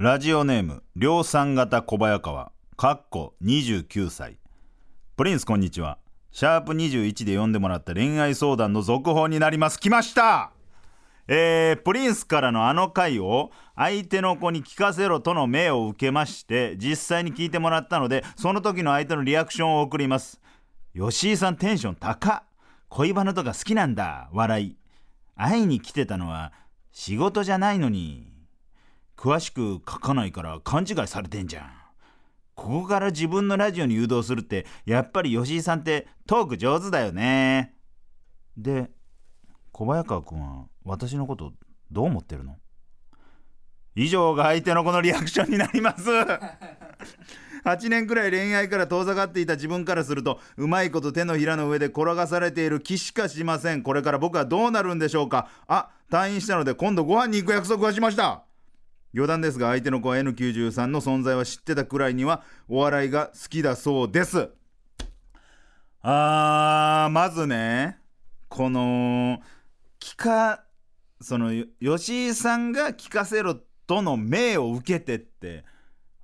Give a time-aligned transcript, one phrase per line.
[0.00, 4.38] ラジオネーム量産型小早川かっこ29歳
[5.14, 5.98] プリンスこんにちは。
[6.32, 9.78] シャープ21で読んでもらった恋愛相談の続報になります。
[9.78, 10.52] 来ました!
[11.28, 20.40] えー、プリンスからのあの回を相手の子に聞かせろとの命を受けまして実際に聞いてもらったのでその時の相手のリアクションを送ります。
[20.96, 22.44] 吉井さんテンション高
[22.88, 24.30] 恋バナとか好きなんだ。
[24.32, 24.76] 笑い。
[25.36, 26.54] 会いに来てたのは
[26.90, 28.29] 仕事じゃないのに。
[29.20, 31.70] 詳しく書かないから勘違いされてんじゃん。
[32.54, 37.74] ここから自分のラジオに誘導するってやっぱり吉井さんってトーク上手だよね。
[38.56, 38.90] で
[39.72, 41.52] 小早川君は私のこと
[41.90, 42.56] どう思ってるの？
[43.94, 46.08] 以上が相手のこのリアクションになります。
[47.64, 53.82] 8年くらい恋愛から遠ざかっていた自分からするとうまいこと手のひらの上で転がされている気しかしません。
[53.82, 55.50] これから僕はどうなるんでしょうか？
[55.66, 58.44] あ退院したので今度ご飯に行く約束はしました。
[59.12, 64.50] 余談ですが相手の子は N93 の存在は知ってたくらいにはお笑いが好きだそうです。
[66.02, 67.98] あーまずね
[68.48, 69.40] この
[70.00, 70.64] 聞か
[71.20, 75.64] その吉井さんが聞かせろとの命を受けてって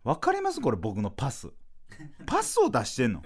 [0.03, 1.49] 分かりますこれ僕のパス。
[2.27, 3.23] パスを出してんの。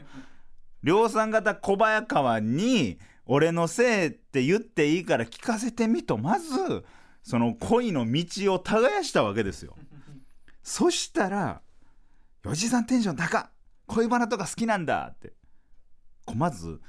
[0.82, 6.16] 量産型小早川に俺のせいって言っていいから聞かせてみと。
[6.16, 6.84] まず
[7.22, 9.76] その恋の道を耕したわけですよ。
[10.62, 11.62] そしたら
[12.42, 13.50] 「吉井さんテンション高っ。
[13.86, 15.34] 恋バナとか好きなんだ」って。
[16.34, 16.80] まず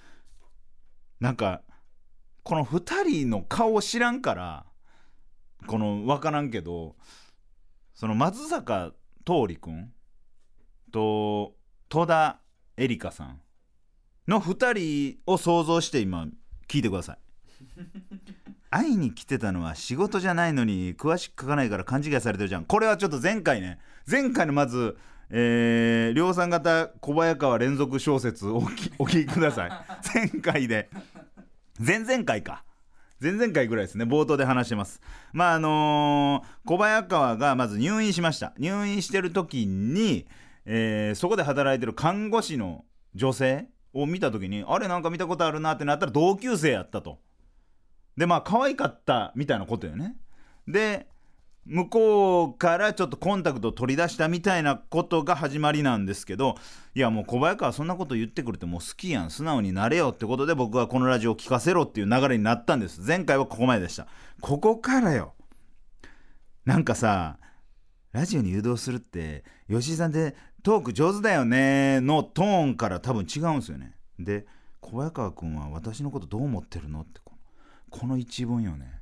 [1.19, 1.63] なんか
[2.43, 4.65] この2人の顔を知らんから
[5.67, 6.95] この分からんけど
[7.93, 8.93] その松坂
[9.27, 9.93] 桃李君
[10.91, 11.55] と
[11.89, 12.39] 戸田
[12.77, 13.41] 恵梨香さん
[14.27, 16.27] の2人を想像して今
[16.67, 17.17] 聞いてください
[18.71, 23.77] 会いに来てたのは仕事じゃないのに詳しく書かないから勘違いされてるじゃんこれはちょっと前回ね。
[24.09, 24.97] 前回のまず
[25.33, 29.71] えー、量産型小早川連続小説をお聞きください。
[30.13, 30.89] 前回で。
[31.79, 32.65] 前々回か。
[33.21, 34.03] 前々回ぐらいですね。
[34.03, 34.99] 冒頭で話してます。
[35.31, 38.53] まああのー、小早川がまず入院しました。
[38.57, 40.27] 入院してる時に、
[40.65, 42.83] えー、そこで働いてる看護師の
[43.15, 47.19] 女性を見た時にあれなんか見たことあるなってなったら同級生やったと
[48.17, 50.15] でまあ可愛かったみたいなことよね。
[50.67, 51.07] で
[51.65, 56.55] 向こうからちょっとコンタクトを取り出したみたいなことが始まりなんですけど
[56.95, 59.29] いやもう小早川そんなこと言ってくるってもう好きやん。
[59.29, 63.01] 素直になれよってことで僕はこのラジオを聞かせろっていう流れになったんです。
[63.01, 64.07] 前回はここまででした。
[64.41, 65.35] ここからよ。
[66.65, 67.37] なんかさ
[68.11, 73.95] ラジオに誘導するって吉井さんってトーク上手だよねのトーンから多分違うんですよね。
[74.19, 74.45] で
[74.79, 77.20] 小早川君は私のことどう思ってるのって
[77.91, 79.01] この一文よね。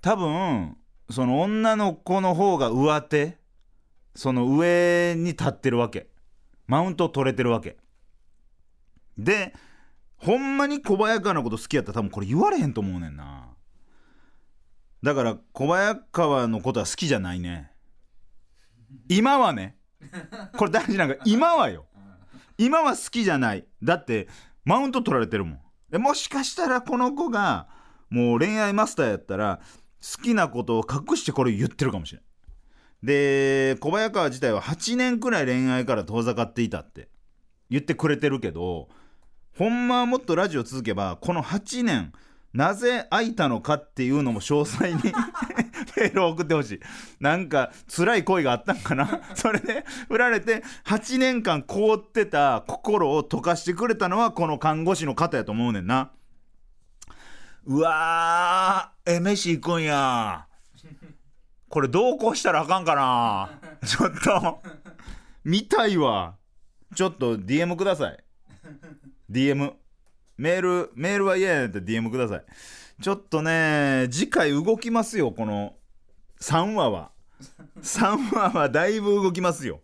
[0.00, 0.76] 多分
[1.10, 3.36] その女の子の方が上手
[4.14, 6.08] その上に立ってるわけ。
[6.66, 7.76] マウント取れてるわけ。
[9.18, 9.52] で
[10.16, 13.48] ほんまに小早川のこと好きやったら多分これ言われへんと思うねんな。
[15.02, 17.70] だから小早川のことは好きじゃないね。
[19.08, 19.76] 今はね。
[20.56, 21.86] これ大事なんか今はよ。
[22.56, 23.66] 今は好きじゃない。
[23.82, 24.28] だって
[24.64, 25.56] マウント取られてるも
[25.92, 25.98] ん。
[25.98, 27.68] もしかしたらこの子が
[28.14, 29.60] もう恋愛マスターやったら
[30.00, 32.26] 好きなことを隠してこれ言ってるかもしれない
[33.02, 37.08] で小早川自体は8年くらい恋愛から遠ざかっていたって
[37.68, 38.88] 言ってくれてるけど
[39.58, 42.12] ほんまはもっとラジオ続けばこの8年
[42.52, 45.12] なぜ会いたのかっていうのも詳細に
[45.98, 46.80] メールを送ってほしい。
[47.18, 49.22] なんか辛い恋があったんかな？
[49.34, 56.12] それで振られて8年間凍ってた心を溶かしてくれたのはこの看護師の方やと思うねんな。
[57.66, 60.46] うわーえ飯行くんや。
[61.68, 63.50] これどうこうしたらあかんかな。
[63.86, 64.62] ちょっと。
[65.44, 66.36] 見たいわ。
[66.94, 68.18] ちょっと DM ください。
[69.30, 69.72] DM
[70.36, 72.44] メールメールは嫌やねんったら DM ください。
[73.02, 75.74] ちょっとね次回動きますよこの
[76.40, 77.10] 3話は。
[77.82, 79.80] 3話はだいぶ動きますよ。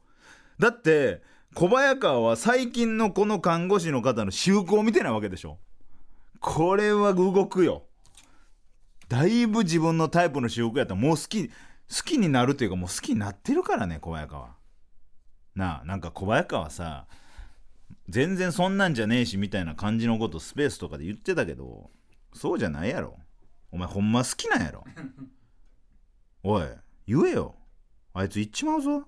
[0.58, 1.22] だって
[1.54, 5.58] 小早川は最近のこの看護師の方の私服を見てないわけでしょ。
[6.40, 7.82] これは動くよ。
[9.08, 11.54] だいぶ自分のタイプの私服やったらもう好き好
[12.04, 14.48] きになるというかもう好きになってるからね小早川。
[15.54, 17.06] なあなんか小早川さ
[18.08, 21.90] 全然そんなんじゃねえしみたいな感じのことスペースとかで言ってたけど
[22.32, 23.18] そうじゃないやろ。
[23.72, 24.84] お前ほんま好きなんやろ。
[26.42, 26.64] おい
[27.06, 27.56] 言えよ。
[28.14, 29.04] あいつ言っちまうぞ。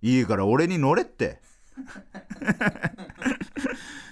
[0.00, 1.40] いいから俺に乗れって。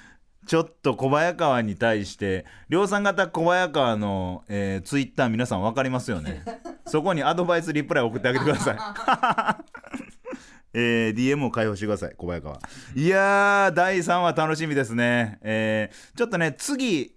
[0.48, 6.42] ちょっと小早川に対して量産型小早川の、えー、ツイッター皆さん分かりますよね。
[6.88, 8.78] そこにアドバイスリプライ送ってあげてください。
[10.72, 12.58] えー、DM を開放してください小早川。
[12.94, 15.38] いやー第3話楽しみですね。
[15.42, 17.14] えー、ちょっとね次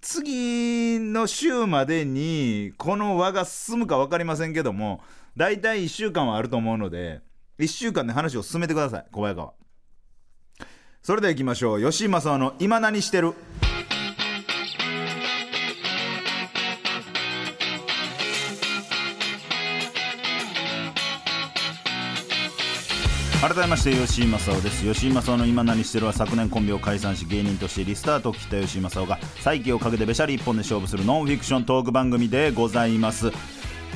[0.00, 5.02] 次の週までにこの輪が進むか分かりませんけども
[5.36, 7.20] 大体1週間はあると思うので
[7.58, 9.52] 1週間で話を進めてください小早川
[11.06, 11.82] それでは行きましょう。
[11.82, 13.34] 吉井正夫の「今何してる?」
[23.42, 24.82] 改めまして吉井正夫です。
[24.82, 33.30] 吉井正夫の今何してるは昨年コンビを解散し芸人としてリスタートを切った吉井正夫が再起をかけてべしゃり一本で勝負するノンフィクショントーク番組でございます。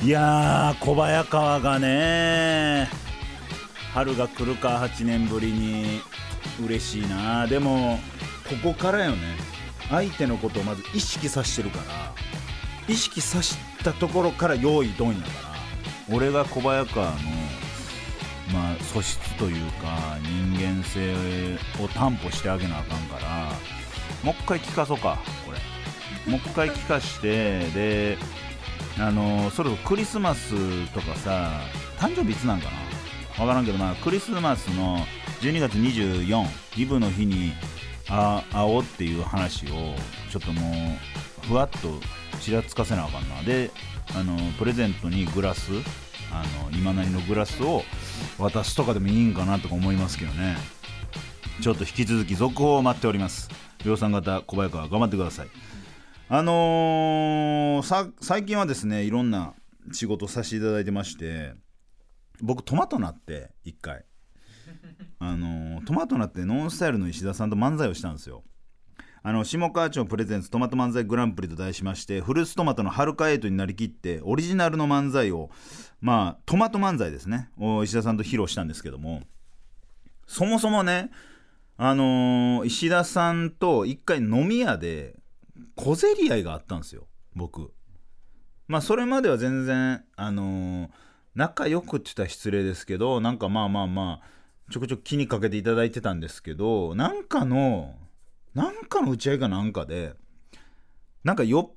[0.03, 2.87] いやー小早川がね
[3.95, 6.01] 春が来るか8年ぶりに。
[6.63, 7.47] 嬉しいな。
[7.47, 7.99] でも
[8.49, 9.37] ここからよね。
[9.89, 12.13] 相手のことをまず意識さしてるから
[12.87, 15.27] 意識さしたところから用意ドンやか
[16.09, 17.17] ら俺が小早川の
[18.53, 21.13] まあ、素質というか人間性
[21.83, 23.51] を担保してあげなあかんから
[24.23, 25.59] もう一回聞かそうかこれ。
[26.31, 28.17] もう一回聞かしてで
[28.97, 31.61] あのそろそろクリスマスとかさ
[31.97, 32.88] 誕生日いつなんかな？
[33.39, 34.99] 分からんけど、まあ、クリスマスの
[35.39, 36.45] 12月24
[36.77, 37.53] イブの日に
[38.09, 39.95] あ会おうっていう話を
[40.29, 40.97] ちょっとも
[41.43, 41.77] うふわっと
[42.41, 43.41] ちらつかせなあかんな。
[43.43, 43.71] で
[44.13, 45.71] あのプレゼントにグラス
[46.31, 47.83] あの今なりのグラスを
[48.37, 50.57] 渡すとかでもいいんかなとか思いますけどね。
[51.61, 53.49] ちょっと引き続き続報を待っております。
[53.85, 55.47] 量産型小早川頑張ってください。
[56.27, 59.53] あのー、最近はですねいろんな
[59.91, 61.53] 仕事させていただいてまして
[62.41, 64.05] 僕トマトなって1回。
[65.19, 68.43] あの、トマトなってノンスタイルの石田さんと漫才をしたんですよ。
[69.21, 75.49] あの下川町プレゼンツトマト漫才グランプリと題しましてフルーツトマトのはるかエイトになりきってオリジナルの漫才を
[75.99, 77.49] まあトマト漫才ですね。
[77.57, 79.21] を石田さんと披露したんですけども。
[80.25, 81.11] そもそもね
[81.75, 85.15] あのー、石田さんと一回飲み屋で
[85.75, 87.73] 小競り合いがあったんですよ僕。
[88.67, 90.89] まあそれまでは全然あのー、
[91.39, 97.95] 仲良くって言ったら失礼ですけどなんかまあまあまあちょくちょく気にかけていただいてたんですけどなんかの
[98.53, 100.15] なんかの打ち合いかなんかで
[101.23, 101.71] なんか酔っ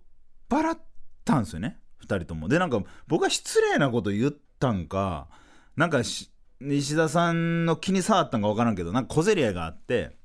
[0.50, 0.78] 払っ
[1.24, 2.48] たんですよね2人とも。
[2.48, 5.28] でなんか僕は失礼なこと言ったんか
[5.76, 10.16] なんか石田さんの気に障ったんか分からんけどなんか小競り合いがあって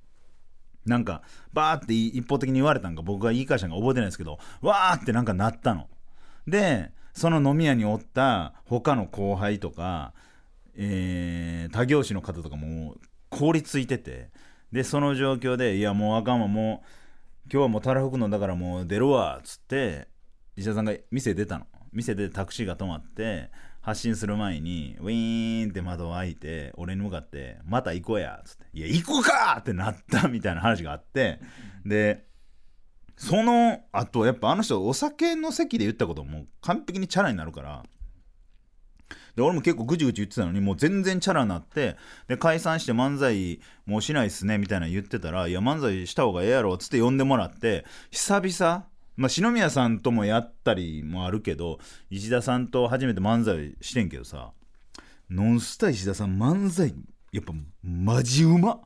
[0.83, 1.21] なんか
[1.53, 5.87] バーって一方的に言われたんか僕が言い返したんか覚えてないですけどわーってなんかなったの。
[6.47, 10.13] でその飲み屋におった他の後輩とか、
[10.75, 12.95] えー、他業種の方とかも
[13.31, 14.29] 凍りついてて
[14.71, 20.09] でその状況で「いやもうあかんわもう今日はもうたらふくのだからもう出るわ」っつって
[20.55, 21.65] 石田さんが店出たの。
[21.91, 23.49] 店でタクシーが止まって
[23.81, 31.39] 発進する前にウィーンって窓を開いて俺に向かって「また行こうや」っつって「いや行こうか!」ってなったみたいな話があって。
[31.83, 32.27] で
[33.17, 37.83] その後やっぱあの人お酒の席で言ったことも完璧にチャラになるから。
[39.35, 41.95] で俺も結構ぐちぐち言ってたのにもう全然チャラになって
[42.27, 54.51] で解散して漫才もうしないっすねみたいな言ってたらいや漫才した方がええやろっつって呼んでもらって久々まあ、篠宮さんともやったりもあるけど石田さんと初めて漫才してんけどさ
[55.29, 56.93] ノンスタ石田さん漫才
[57.31, 57.53] やっぱ
[57.83, 58.79] マジうま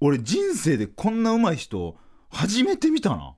[0.00, 1.96] 俺人生でこんなうまい人
[2.28, 3.35] 初めて見たな。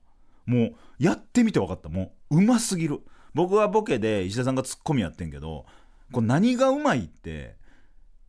[0.49, 1.89] もうやってみて分かった。
[1.89, 3.01] もううますぎる。
[3.33, 5.65] 僕はボケで石田さんがツッコミやってんけど
[6.11, 7.55] こ何がうまいって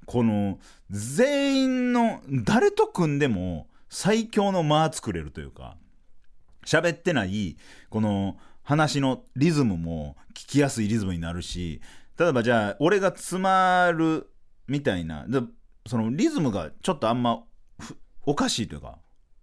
[0.05, 0.59] この
[0.91, 5.77] 全員の誰と組んでも最強の間作れるというか
[6.67, 7.57] 喋ってない
[7.89, 11.81] この話のリズムも聞きやすいリズムになるし
[12.19, 14.29] 例えばじゃあ俺が詰まる
[14.69, 15.41] みたいなで
[15.87, 17.43] そのリズムがちょっとあんま
[18.27, 18.99] おかしいというか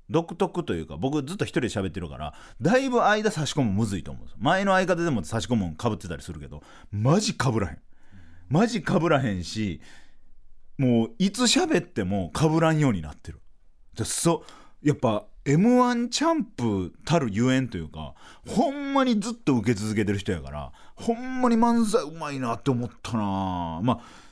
[0.09, 6.61] 独特というか僕ずっと一人で喋ってるからだいぶ間差し込むむずいと思うんです前の相方でも差し込むんかぶってたりするけど
[6.91, 7.79] マジかぶらへん。
[8.49, 9.81] マジかぶらへんし
[10.77, 13.41] もういつ喋ってもかぶらんようになってる。
[13.95, 14.43] でそ
[14.81, 18.13] やっぱ m 1チャンプたるゆえんというか
[18.47, 24.27] ほんまにずっと受け続けてる人やからほんまに漫才うまいなって思ったなまあ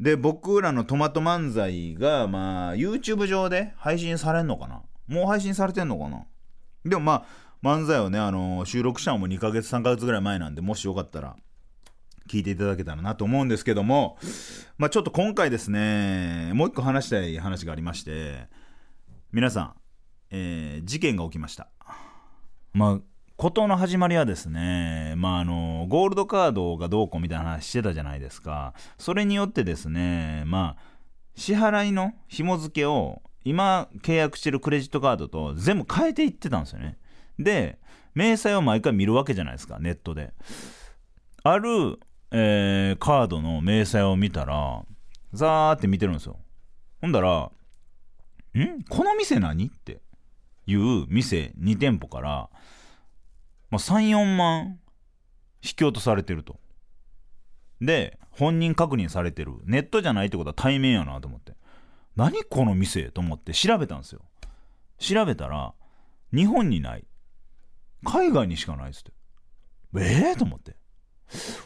[0.00, 4.82] で僕らのトマト漫才がまあ YouTube 上で配信されんのかな。
[5.06, 6.24] もう配信されてんのかな？
[6.84, 7.24] でもまあ
[7.62, 11.36] 漫才をねあの収録したのも2ヶ月3ヶ月ぐらい前なんでもしよかったら
[12.28, 14.18] 聞いていただけたらなと思うんですけども、
[14.78, 18.48] まあ、ちょっと今回ですねもう一個話したい話がありまして
[19.32, 19.74] 皆さん、
[20.30, 21.68] えー、事件が起きました。
[22.72, 23.00] まあ
[23.36, 28.74] 事の始まりはですね、まあ、あのゴールドカードがどうこうみたいな話してたじゃないですか。
[28.96, 30.82] それによってですねまあ
[31.34, 36.98] 支払いの紐付けを今契約してるクレジットカードと全部変えていってたんですよね
[37.38, 37.78] で
[38.14, 40.32] 明細を毎回見るわけじゃないですかネットで
[41.42, 41.98] ある、
[42.30, 44.82] えー、カードの明細を見たら
[45.32, 46.38] ザーって見てるんですよ
[47.00, 47.50] ほんだら
[48.58, 48.82] 「ん？
[48.88, 50.00] この店何?」って
[50.66, 52.48] いう店2店舗から
[53.74, 54.78] まあ、34万
[55.60, 56.60] 引き落とされてると。
[57.80, 59.54] で、本人確認されてる。
[59.64, 61.54] ネットじゃないってことは対面やなと思って。
[62.16, 63.10] 何この店？
[63.10, 64.22] と思って調べたんですよ。
[64.98, 65.74] 調べたら、
[66.32, 67.04] 日本にない。
[68.04, 69.12] 海外にしかないっつって。
[69.96, 70.76] ええー、と思って。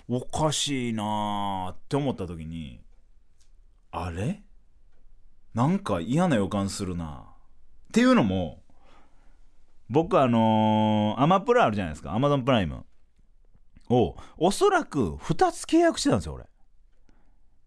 [0.09, 2.81] おかしいなーって思った時に、
[3.91, 4.43] あれ？
[5.55, 7.25] なんか嫌な予感するな
[7.89, 8.63] っていうのも、
[9.91, 12.15] 僕あのー、アマプラあるじゃないですか。
[12.15, 12.85] アマゾンプライム。
[13.91, 16.45] を、おそらく2つ契約してたんですよ、俺。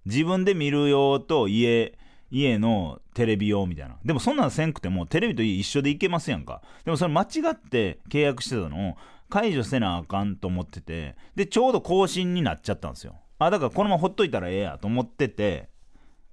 [0.05, 1.97] 自分で見る用と家、
[2.31, 3.97] 家のテレビ用みたいな。
[4.03, 6.61] でもそんなんせんくても、テレビと家一緒でいけますやんか。
[6.85, 8.95] でもそれ間違って契約してたのを
[9.29, 13.15] 解除せなあかんと思ってて、で、ちょうど更新になっちゃったんですよ。
[13.37, 15.69] あ、だからこのままほっといたらええやと思ってて、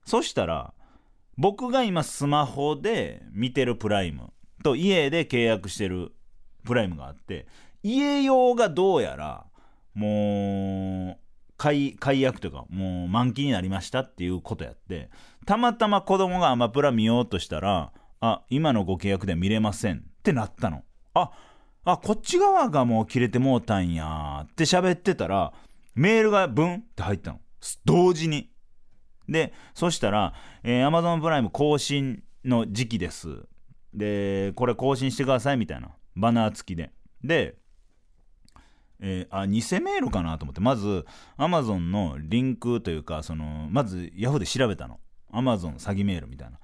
[0.07, 0.73] そしたら、
[1.39, 4.33] 僕が今スマホで見てるプライム
[4.65, 6.11] と家で契約してる
[6.65, 7.47] プライムがあって
[7.85, 9.47] 家用がどうやら
[9.95, 11.19] もう
[11.57, 15.11] 解解約というかもう満期になりましたっていうことやって
[15.49, 17.91] たまたま子供がアマプラ見ようとしたら
[18.21, 20.83] あ今のご契約で見れませんってなったの。
[21.15, 21.31] あ
[21.87, 25.55] あこっち側がもう切れてもうたんやって喋ってたら
[25.95, 27.41] メールがブンって入ったの。
[27.87, 28.51] 同時に。
[29.27, 33.47] でそしたら、えー、Amazon プライム更新の時期です。
[33.95, 35.89] でこれ更新してくださいみたいな。
[36.15, 36.91] バナー付きで。
[37.25, 37.57] で、
[39.01, 40.61] えー、あ偽メールかなと思って。
[40.61, 41.07] まず
[41.39, 45.01] Amazon のリンクというかそのまず Yahoo で調べたの。
[45.33, 46.59] Amazon 詐欺メールみたいな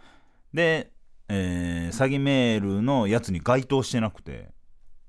[0.52, 0.90] で、
[1.28, 4.50] えー、詐欺メールのやつに該当してなくて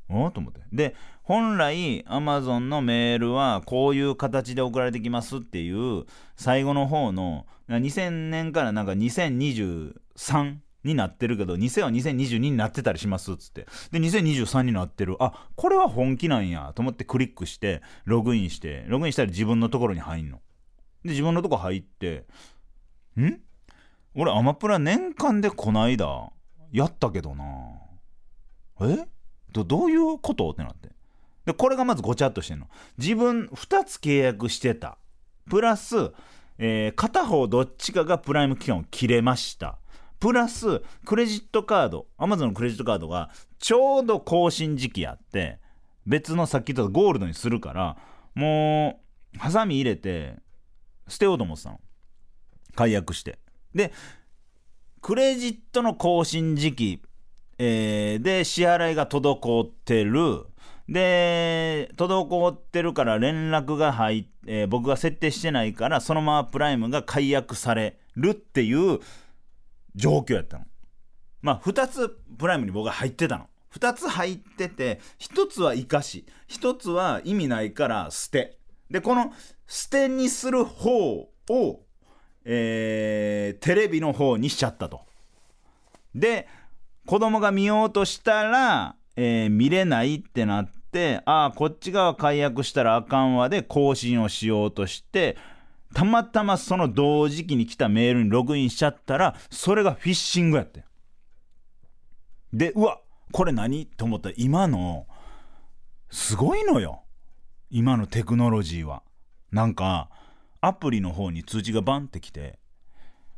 [0.09, 13.65] おと思ってで本来 Amazon のメールはこういう形で送られてきますっていう最後の方の2000年からなんか2023になってるけど、2000は2022になってたりしますっつって。
[13.91, 15.17] で、2023になってる。
[15.19, 20.37] あ、これは本気なんやと思ってクリックして、ログインして、ログインしたら自分のところに入んの。
[21.03, 22.25] で、自分のとこ入って、
[23.19, 23.39] ん？
[24.15, 26.31] 俺、アマプラ年間でこないだ、
[26.71, 27.45] やったけどな。
[28.81, 29.05] え？
[29.51, 30.49] どどういうこと？
[30.51, 30.89] ってなって。
[31.45, 32.67] で、これがまずごちゃっとしてんの。
[32.97, 34.97] 自分2つ契約してた。
[35.49, 36.11] プラス、
[36.57, 39.77] えー、片方どっちかがプライム期間を切れました。
[40.19, 43.29] プラスクレジットカード Amazon のクレジットカードが
[43.59, 45.59] ちょうど更新時期やって
[46.07, 47.97] 別のさっき言ったゴールドにするから
[48.33, 49.01] も
[49.35, 50.37] うハサミ入れて
[51.07, 51.81] 捨てようと思ってたの
[52.75, 53.39] 解約して
[53.75, 53.91] で
[55.01, 57.01] クレジットの更新時期、
[57.59, 60.45] えー、で支払いが滞ってる
[60.87, 68.99] で滞ってるから連絡が入って、えー、僕が設定してないからそのままプライムが解約されるっていう
[69.95, 70.65] 状況やったの。
[71.41, 73.47] まあ、2つプライムに僕が入ってたの。
[73.75, 78.57] 2つ入ってて、1つは生かし、1つは意味ないから捨て。
[78.89, 79.33] で、この
[79.67, 81.84] 捨てにする方を、
[82.45, 85.01] えー、テレビの方にしちゃったと。
[86.13, 86.47] で、
[87.05, 95.37] 子供が見ようとしたら、えー、見れないってなって、ああ、こっち側解約したらあかんわで更新をしようとして、
[95.93, 100.83] たまたまその同時期に来たメールにログインしちゃったら、それがフィッシングやって。
[102.53, 102.99] で、うわ、
[103.31, 105.07] これ何と思ったら今の、
[106.09, 107.03] すごいのよ。
[107.69, 109.03] 今のテクノロジーは。
[109.51, 110.09] なんか、
[110.61, 112.59] アプリの方に通知がバンってきて、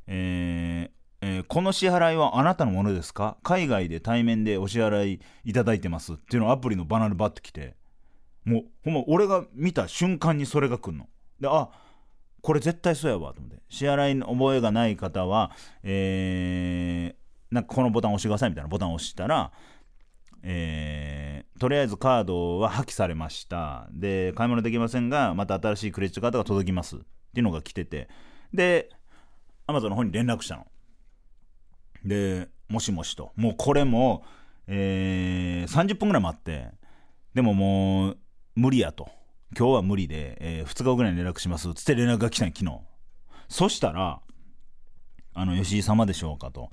[0.08, 3.38] えーえー、この支払いはあなたのものですか？
[3.44, 6.14] 海外で対面でお支払いいただいてます。
[6.14, 7.76] っていうのをアプリのバナナバッて来て、
[8.46, 11.10] もう、ほんま、俺が見た瞬間にそれが来んの。
[11.42, 11.70] で、あ、
[12.42, 13.34] これ絶対そうやわ。
[13.34, 13.58] と思って。
[13.68, 15.52] 支払いの覚えがない方は、
[15.84, 19.52] えー、なんかこのボタン押してくださいみたいなボタンを押したら、
[20.50, 27.06] えー、とりあえずカードは破棄されましたで買い物できませんがまた新しいクレジットカードが届きますって
[27.40, 28.08] いうのが来てて
[28.54, 28.90] で
[29.66, 30.66] アマゾンの方に連絡したの
[32.06, 34.24] でもしもしともうこれも、
[34.68, 36.70] えー、30分ぐらい待って
[37.34, 38.18] でももう
[38.56, 39.10] 無理やと
[39.56, 41.74] 今日は無理で、えー、2日後ぐらいに連絡します。
[41.74, 42.80] つって連絡が来たん昨日。
[43.48, 44.20] そしたら、
[45.34, 46.70] あの、吉井様でしょうかと。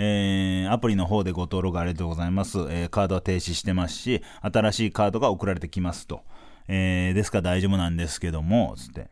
[0.00, 2.58] えーアプリの方でご登録ありがとうございます。
[2.70, 6.22] えーカードは停止してますし、新しいカードが送られてきますと。
[6.68, 7.38] えーですか？
[7.38, 9.10] ら大丈夫なんですけども、つって。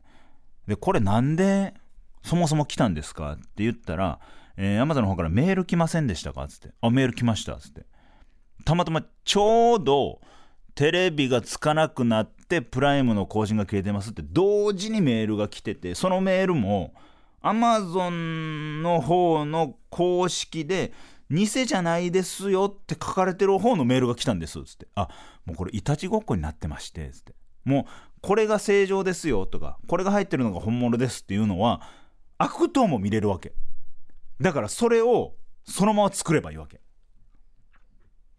[0.69, 1.75] で、これなんで、
[2.23, 3.33] そもそも来たんですか？
[3.33, 4.21] って言ったら、
[4.57, 6.47] えー、Amazon の方からメール来ませんでしたか？
[6.47, 6.69] つって。
[6.81, 7.57] あ、メール来ました。
[7.57, 7.85] つって。
[8.65, 10.21] たまたまちょうど
[10.77, 16.93] テレビがつかなくなってプライムの更新が消えてますって同時にメールが来ててそのメールも
[17.47, 20.93] Amazon の方の公式で
[21.31, 24.89] 偽じゃないですよって書かれてる方のメールが来たんですつって。
[24.95, 25.09] あ
[25.45, 27.35] もうこれいたちごっこになってましてつって。
[27.65, 27.85] もう
[28.21, 31.83] これが正常ですよとかこれが入ってるのが本物ですっていうのは
[32.39, 33.55] 悪党も見れるわけ。
[34.41, 35.35] だからそれを
[35.65, 36.81] そのまま作ればいいわけ。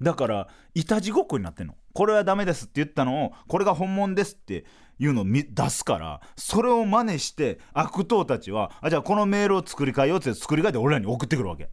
[0.02, 1.76] だからいたちごっこになってんの。
[1.98, 4.66] これはダメですって言ったのをこれが本物ですって
[5.00, 11.72] いうのを出すからそれを真似して悪党たちはあじゃあこのメールを作り変えようって作り変えて俺らに送ってくるわけ。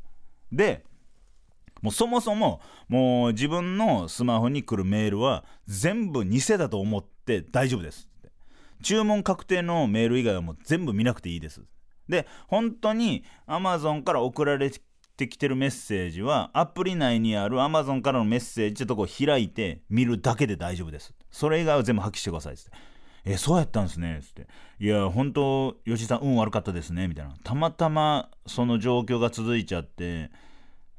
[0.50, 0.86] で
[1.82, 8.08] もうそもそももう自分のスマホに来るメールは全部偽だと思って大丈夫です
[8.82, 11.60] 注文確定のメール以外はもう全部見なくていいです。
[12.08, 14.70] で本当に Amazon から送られ
[15.14, 21.14] ってきてるメッセージはアプリ内にある Amazon からのメッセージってとこを開いて見るだけで大丈夫です。
[21.30, 22.70] それ以外は全部破棄してくださいっつって。
[23.26, 24.20] えそうやったんですね。
[24.22, 24.48] つって。
[24.80, 27.06] いや本当吉井さん運悪かったですね。
[27.06, 27.34] みたいな。
[27.44, 30.32] たまたまその状況が続いちゃって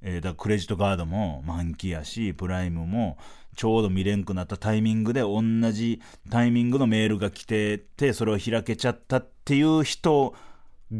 [0.01, 3.17] えーだクレジットカードも満期やしプライムも
[3.57, 5.41] ちょうど見れんくなったタイミングで同
[5.72, 10.34] じタイミングのメールが来ててそれを開けちゃったっていう人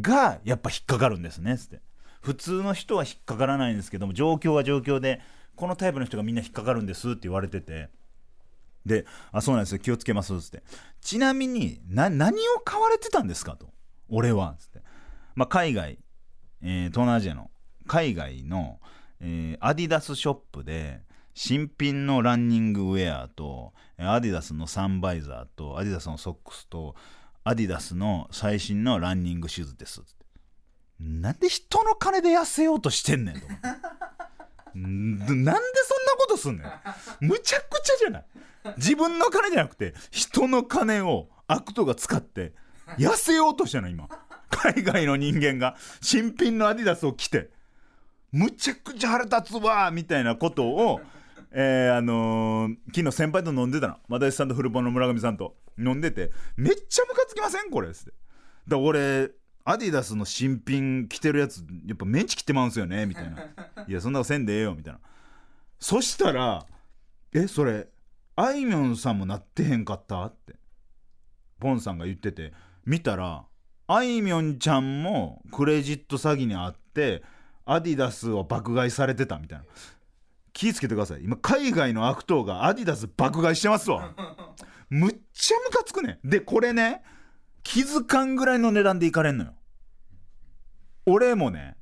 [0.00, 1.56] がやっぱ引っかかるんですね。
[1.56, 1.85] つって。
[2.26, 5.20] 普通の人は引っかからないんですけども状況は状況で
[5.54, 7.88] このタイプの人がみんな引っかかるんですって言われてて
[8.84, 10.64] で「あそうなんですよ気をつけます」っつって。
[11.00, 13.72] ちなみにな何を買われてたんですかと。
[14.08, 14.82] 俺はつって。
[15.36, 16.00] まあ海外、
[16.62, 17.48] えー東南アジアの
[17.86, 18.80] 海外の、
[19.20, 21.02] えーアディダスショップで
[21.32, 26.96] 新品のランニングウェアとアディダスのサンバイザーとアディダスのソックスと
[27.44, 30.25] アディダスの最新のランニングシューズですって。
[31.00, 33.68] なんで人の金で痩せようとしてんねんと思って
[34.78, 35.60] んなんでそんな
[36.18, 36.70] ことすんねん。
[37.20, 38.24] むちゃくちゃじゃない。
[38.76, 42.52] 自分の金じゃなくて人の金を悪党が使って
[42.98, 44.08] 痩せようとしてんの今。
[44.50, 47.50] 海外の人間が新品のアディダスを着て。
[48.32, 51.00] むちゃくちゃ腹立つわみたいなことを、
[51.52, 53.96] えーあのー昨日先輩と飲んでたの。
[54.08, 58.12] 又吉さんとフルポンの村上さんと飲んでてめっちゃムカつきませんこれっつって。
[58.68, 59.30] だ俺
[59.68, 63.42] アディダスの新品着てるやつやっぱメンチ切ってまうんすよねみたいな。
[63.86, 65.00] いやそんなせんでええよみたいな。
[65.80, 66.64] そしたら
[67.32, 67.88] えそれ
[68.36, 70.24] あいみょんさんもなってへんかった？
[70.24, 70.54] って。
[71.58, 72.52] ポンさんが言ってて。
[72.84, 73.44] 見たら
[73.88, 77.24] あいみょんちゃんもクレジット詐欺にあって
[77.64, 79.64] アディダスを爆買いされてたみたいな。
[80.52, 81.24] 気ぃつけてください。
[81.24, 84.14] 今海外の悪党がアディダス爆買いしてますわ。
[84.88, 86.28] むっちゃムカつくねん。
[86.28, 87.02] でこれね
[87.64, 89.54] 気づかんぐらいの値段でいかれんのよ
[91.06, 91.76] 俺もね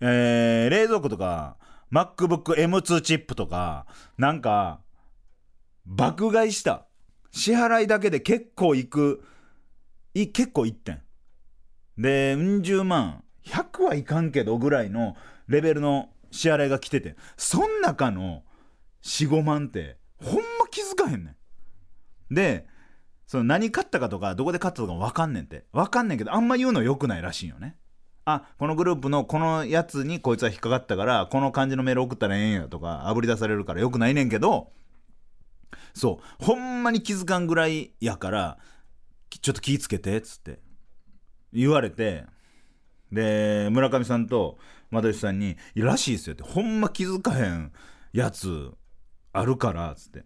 [0.00, 1.56] えー冷蔵庫とか
[1.92, 4.80] MacBookM2 チップとかなんか
[5.84, 6.86] 爆買いした。
[7.32, 9.24] 支払いだけで結構いく。
[10.14, 11.02] い結構いってん。
[11.98, 13.24] でうん十万。
[13.44, 15.16] 100はいかんけどぐらいの
[15.48, 18.44] レベルの支払いが来ててそん中の
[19.02, 21.36] 45万ってほんま気づかへんね
[22.30, 22.34] ん。
[22.34, 22.66] で
[23.26, 25.64] その何買ったかとかどこで買ったとかも分かんねんって。
[25.72, 27.76] 分かんねんけどあんま言うのよくないらしいよね。
[28.24, 34.70] あこのグループのこのやつにこいつは引っかかったからこの感じのメール送ったらええんやとかあぶり出されるからよくないねんけど
[35.94, 36.44] そう。
[36.44, 38.58] ほんまに気づかんぐらいやから
[39.28, 40.60] ちょっと気ぃつけてっつって
[41.52, 42.24] 言われて
[43.10, 44.58] で村上さんと
[44.90, 47.72] 又吉さんに「いやらしいですよ」ってほんま気づかへん
[48.12, 48.70] やつ
[49.32, 50.24] あるからっつって。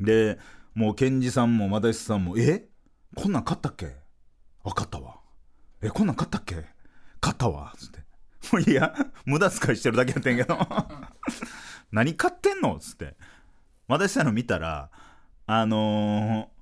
[0.00, 0.38] で
[0.74, 2.68] もう健二さんも又吉さんも「え？
[3.16, 3.96] こんなん買ったっけ？
[4.62, 5.16] 分かったわ。
[5.80, 6.66] えこんなん買ったっけ？
[7.20, 8.00] 買ったわ」っつって
[8.52, 10.58] 「もういや無駄遣いしてるだけやってんけど。
[11.90, 13.16] 何買ってんの?」っつって。
[13.88, 14.90] 又吉さんの見たら
[15.46, 16.58] あのー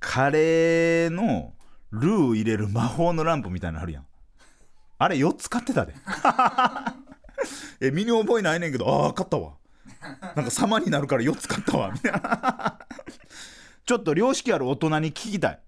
[0.00, 1.54] カレーの
[1.90, 4.06] ルー入れる魔法のランプみたいなのあるやん。
[4.98, 5.94] あれ4つ買ってたで。
[7.80, 9.54] え身に覚えないねんけどああ買ったわ。
[10.36, 11.90] なんか様になるから4つ買ったわ。
[11.90, 12.78] みたいな
[13.84, 15.60] ちょっと良識ある大人に聞きたい。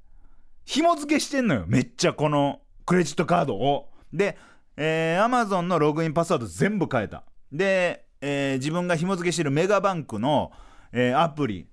[0.65, 1.65] 紐付けしてんのよ。
[1.67, 4.37] めっちゃこのクレジットカードをで、
[4.77, 7.25] えー、Amazon のログインパスワード全部変えた。
[7.53, 10.53] で、えー自分が紐付けしてるメガバンクの、
[10.93, 11.67] えーアプリ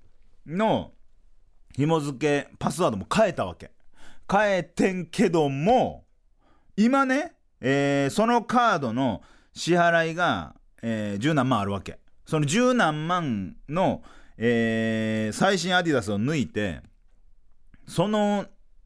[0.45, 0.91] の
[1.75, 3.71] 紐付けパスワードも変えたわけ。
[4.29, 6.05] 変えてんけども
[6.75, 9.21] 今ね、えーそのカードの
[9.53, 11.99] 支払いが、えー、十何万あるわけ。
[12.25, 14.03] その十何万の、
[14.37, 16.81] えー、最新アディダスを抜いて
[17.87, 18.45] その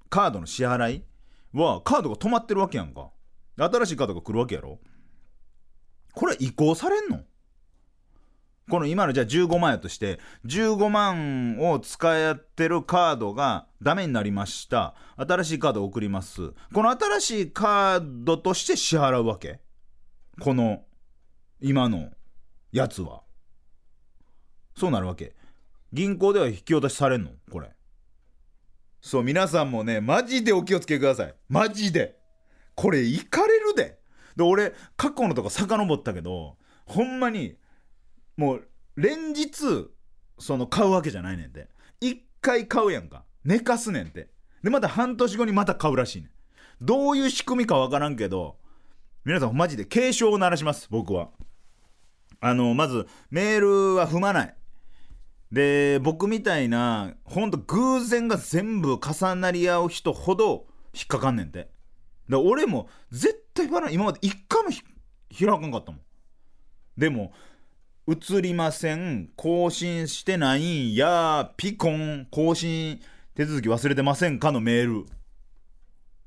[0.09, 1.03] カードの支払い
[1.53, 3.09] はカードが止まってるわけやんか。
[3.65, 4.79] 新しいカードが来るわけやろ？
[6.13, 7.21] これ移行されんの？
[8.69, 14.95] この今のじゃあ15万やとして15万を使ってるカードがダメになりました。
[15.17, 16.53] 新しいカードを送ります。
[16.73, 19.59] この新しいカードとして支払うわけ？
[20.39, 20.83] この
[21.59, 22.11] 今の
[22.71, 23.23] やつは。
[24.77, 25.35] そうなるわけ。
[25.91, 27.31] 銀行では引き落としされんの？
[27.51, 27.71] これ。
[29.01, 31.35] そう皆さんもねマジでお気をつけください。
[31.49, 32.20] マジで。
[32.75, 33.99] これいかれるで。
[34.35, 37.57] で俺過去のとか遡ったけどほんまに
[38.37, 39.89] もう連日
[40.39, 41.69] その買うわけじゃないねんて。
[41.99, 43.23] 一回買うやんか。
[43.43, 44.29] 寝かすねんて。
[44.63, 46.31] でまた半年後にまた買うらしいねん。
[46.81, 48.57] どういう仕組みかわからんけど
[49.23, 51.29] 皆さんマジで警鐘を鳴らします僕は。
[52.39, 54.55] あのまずメールは踏まない。
[55.51, 61.69] で僕みたいなほんと偶然が全部重なり合う人ほど引っかかんねんて。
[62.29, 64.69] で俺も絶対バラ今まで一回も
[65.37, 66.01] 開かんかったもん。
[66.97, 67.33] でも
[68.07, 69.29] 映りません。
[69.35, 71.51] 更新してないんや。
[71.57, 72.27] ピコン。
[72.31, 72.99] 更新
[73.35, 75.05] 手続き忘れてませんかのメール。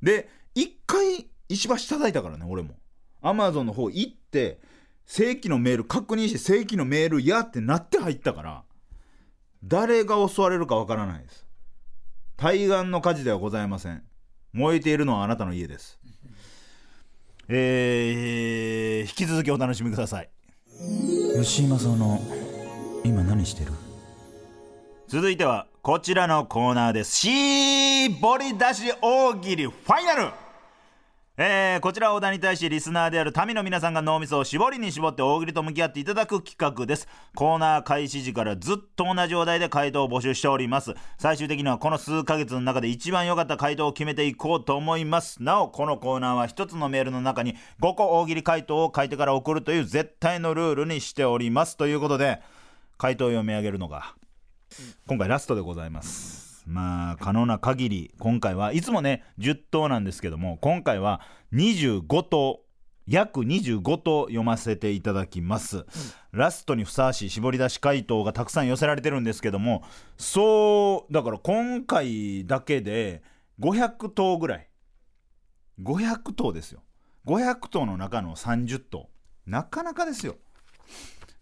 [0.02, 2.76] で一回石橋叩いたからね俺も。
[3.22, 4.60] アマゾンの方行って
[5.06, 8.64] 正規のメール確認して正規のメールやってなって入ったから
[9.62, 11.46] 誰が襲われるかわからないです。
[12.36, 14.02] 対岸の火事ではございません。
[14.54, 15.98] 燃えているのはあなたの家です。
[17.48, 20.30] えー、引き続きお楽しみください。
[21.34, 22.20] 吉井正夫の
[23.04, 23.72] 今何してる？
[25.08, 27.16] 続いてはこちらのコーナーです。
[27.16, 30.30] 絞り出し大喜利ファイナル
[31.36, 37.08] えー、こちら小田に対しリスナーである民の皆さんが脳みそを絞りに絞って大喜利と向き合っていただく企画です。
[37.34, 40.94] コーナー開始時からずっと同じお題で回答を募集しております。
[41.18, 45.42] 最終的にはこの数ヶ月の中で一番良かった回答を決めていこうと思います。
[45.42, 51.76] なおこのコーナーは1つのメールの中に5個大喜利回答を書いてから送るという絶対のルールにしております。
[51.76, 52.42] ということで
[52.96, 54.14] 回答を読み上げるのが
[55.08, 56.43] 今回ラストでございます。
[56.66, 61.20] まあ可能な限り今回はいつもね10頭なんですけども今回は
[61.52, 62.60] 25頭
[63.06, 65.84] 約25頭読ませていただきます、うん、
[66.32, 69.82] ラストにふさわしい絞り出し回答がたくさん寄せられてるんですけども
[70.16, 73.22] そうだから今回だけで
[73.60, 74.68] 500頭ぐらい。
[75.80, 76.82] 500頭ですよ。
[77.26, 79.08] 500頭の中の30頭
[79.46, 80.36] なかなかですよ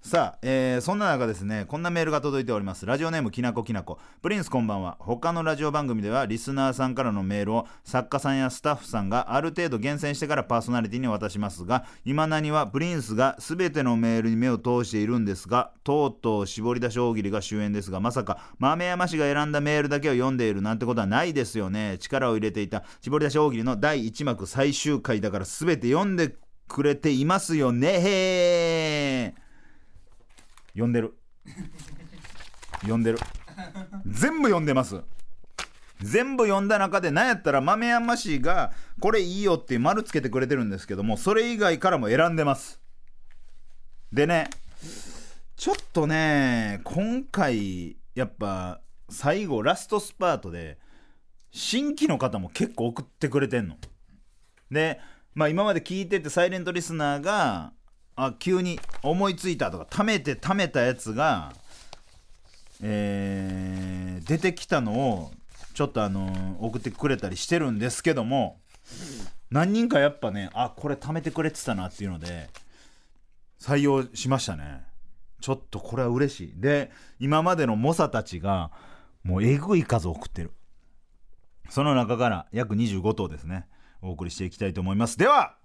[0.03, 2.85] さあ、えー、そんな中ですねこんなメールが届いております。
[2.85, 4.01] ラジオネームきなこきなこ。
[4.21, 4.97] プリンスこんばんは。
[4.99, 21.97] 他のラジオ番組ではリスナーさんからのメールを作家さんやスタッフさんがある程度厳選してからパーソナリティに渡しますが今なにはプリンスが全てのメールに目を通しているんですがとうとう絞り出し大喜利が終焉ですがまさか豆山氏が選んだメールだけを読んでいるなんてことはないですよね。
[22.01, 26.35] 力を入れていた絞り出し大喜利の第1幕最終回だから全て読んで
[26.67, 29.42] くれていますよね。
[30.73, 31.15] 読んでる。
[32.81, 33.19] 読んでる。
[34.07, 35.01] 全部読んでます。
[36.01, 42.81] 全部読んだ中で何やったら豆山氏がこれいいよって丸つけてくれてるんですけどもそれ以外からも選んでます。
[44.13, 44.51] でね
[45.57, 50.79] ちょっとね今回やっぱ最後ラストスパートで
[51.53, 53.77] 新規の方も結構送ってくれてんの。
[54.71, 55.01] で
[55.35, 57.73] まあ今まで聞いててサイレントリスナーが
[58.17, 61.53] あ急に思いついたとか貯めて貯めたやつが、
[62.83, 65.31] えー、出てきたのを
[65.75, 68.61] ちょっとあの、送ってくれたりしてるんですけども
[69.51, 72.49] 何人かやっぱねあこれ貯めてくれてたなっていうので
[73.61, 74.83] 採用しましたね。
[75.41, 76.53] ちょっとこれは嬉しい。
[76.57, 78.71] で今までの猛者たちが
[79.23, 80.53] もうえぐい数送ってる。
[81.69, 83.67] その中から約25頭ですね
[84.03, 85.17] お送りしていきたいと思います。
[85.19, 85.57] では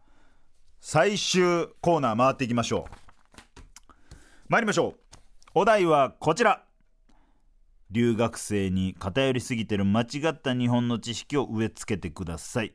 [0.80, 4.13] 最終コーナー回っていきましょう。
[4.50, 5.18] 参りましょう。
[5.54, 6.63] お題はこちら。
[7.90, 12.74] 留学生に偏りすぎてる間違った日本の知識を植え付けてください。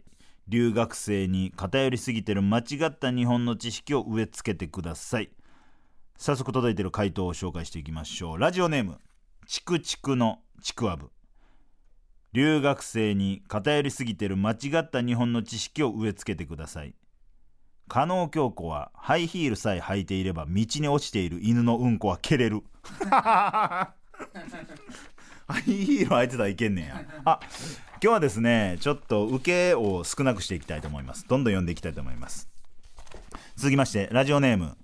[0.49, 5.31] 留学生に偏りすぎてる間違った日本の知識を植え付けてください。
[6.17, 8.39] 早速届いてる回答を紹介していきましょう。
[8.39, 8.99] ラジオネーム。
[9.47, 11.11] ちくちくのちくわぶ。
[12.33, 16.95] 留学生に偏りすぎてる間違った日本の知識を植え付けてください。
[17.93, 22.63] 加納京子はハイヒールさえ履いていれば道に落ちている犬のうんこは蹴れる。
[23.05, 23.95] ハ
[25.59, 27.05] イヒール履いてたらいけんねんや。
[27.27, 31.29] あ今日はですねちょっと受けを少なくしていきたいと思います。
[31.29, 32.49] どんどん読んでいきたいと思います。
[33.57, 34.79] 続きましてラジオネーム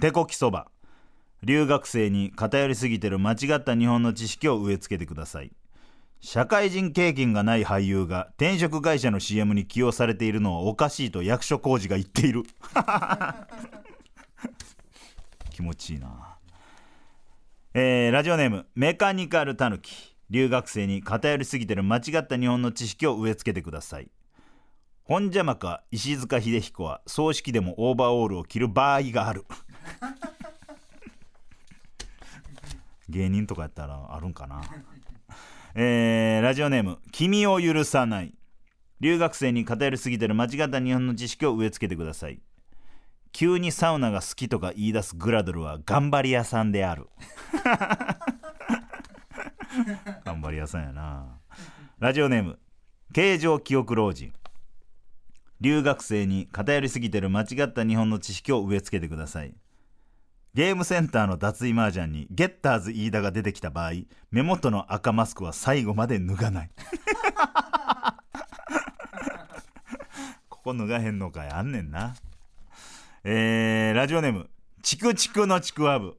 [0.00, 0.66] 手こきそば。
[1.44, 5.52] 留学生に偏りすぎてる間違った日本の知識を植え付けてください。
[6.20, 12.42] 社会人経験がない俳優が転職会社の CM に起用されているのはおかしいと役所広司が言っている。
[15.50, 16.36] 気持ちいいな。
[17.74, 20.16] えーラジオネームメカニカルタヌキ。
[20.30, 24.10] 留学生に偏りすぎてる間違った日本の知識を植え付けてください。
[25.04, 29.46] 本邪魔か石塚秀彦は葬式でもオーバーオールを着る場合がある。
[33.08, 34.60] 芸人とかやったらあるんかな。
[35.74, 38.34] えーラジオネーム「君を許さない」
[39.00, 42.40] 留学生に偏りすぎてる間違った日本の知識を植え付けてください。
[43.32, 47.08] 急にサウナが好きとか言い出すグラドルは頑張り屋さんである。
[50.24, 51.38] 頑張り屋さんやな。
[51.98, 52.58] ラジオネーム
[53.12, 54.32] 形状記憶老人。
[55.60, 59.54] 留学生に偏りすぎてる間違った日本の知識を植え付けてください。
[60.54, 63.92] ゲームセンターの脱衣麻雀にゲッターズ飯田が出てきた場合
[64.30, 66.70] 目元の赤マスクは最後まで脱がない。
[70.48, 71.50] ここ脱がへんのかい？
[71.50, 72.14] あんねんな。
[73.24, 74.48] えー、ラジオネーム
[74.82, 76.18] チクチクのちくわぶ。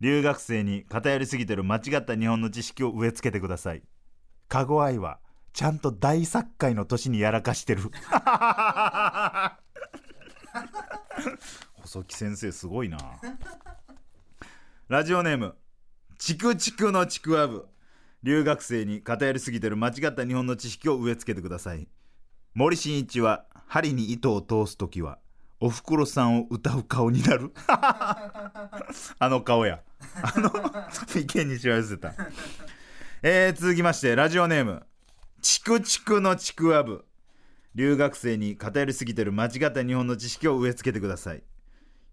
[0.00, 3.82] 留学生に偏りすぎてる間違った日本の知識を植え付けてください。
[4.48, 5.18] かご愛は
[5.54, 7.82] ちゃんと大作界の年にやらかしてる。
[11.84, 12.98] 細木先生すごいな。
[14.88, 15.54] ラジオネーム
[16.18, 17.66] チクチクのちくわぶ。
[18.22, 21.86] 留学生に偏りすぎてる間違った日本の知識を植え付けてください。
[22.54, 25.18] 森進一は針に糸を通す時は
[25.60, 27.52] おふくろさんを歌う顔になる？
[27.68, 29.82] あの顔や。
[30.22, 30.50] あの
[31.14, 32.14] 眉間にしわ寄せた。
[33.22, 34.86] えー、続きましてラジオネーム
[35.42, 37.04] チクチクのちくわぶ。
[37.74, 41.42] 留学生に偏りすぎてる間違った日本の知識を植え付けてください。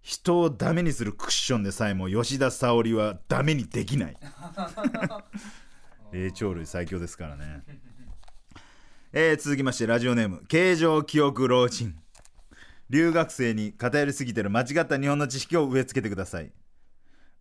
[0.01, 4.17] 人をダメにするクッションでさえも吉田沙保里はダメにできない。
[6.11, 7.63] 霊長類最強ですからね。
[9.13, 11.97] えー、続きましてラジオネーム形状記憶老人。
[12.89, 16.51] 留学生に偏りすぎてる間違った日本の知識を植え付けてください。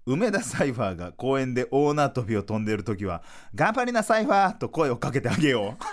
[0.07, 3.23] 梅田サイファーが公園で大縄跳びを飛んでいる時は
[3.55, 5.85] 「頑張りなサイファー!」と声をかけてあげよう。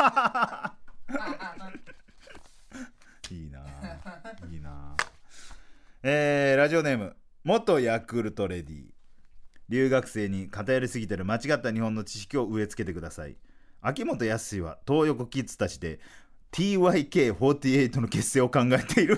[3.33, 3.59] いいな
[4.49, 4.86] いいな
[6.09, 8.85] えー、ラジオネーム元ヤクルトレディ。
[9.67, 13.35] 留学生に偏りすぎてる間違った日本の知識を植え付けてください。
[13.81, 15.99] 秋元康は東横キッズたちで
[16.53, 19.17] TYK48 の結成を考えている。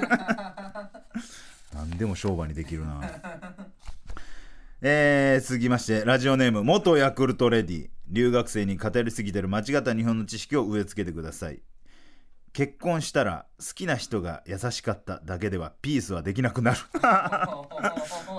[1.75, 3.03] 何でも商売にできるな。
[4.81, 7.89] えー、続きましてラジオネーム元ヤクルトレディ。
[8.07, 11.59] 留学生に偏りすぎてる間違った日本の知識を植え付けてください
[12.53, 16.77] 結婚したら好きな人が優しかっただけではピースはできなくなる。